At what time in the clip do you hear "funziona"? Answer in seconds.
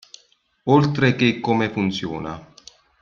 1.69-2.51